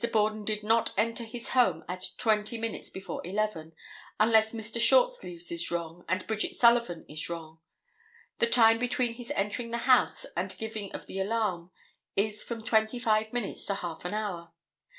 [0.11, 3.75] Borden did not enter his home at twenty minutes before 11
[4.19, 4.81] unless Mr.
[4.81, 7.59] Shortsleeves is wrong and Bridget Sullivan is wrong.
[8.39, 11.69] The time between his entering the house and the giving of the alarm
[12.15, 14.51] is from twenty five minutes to half an hour.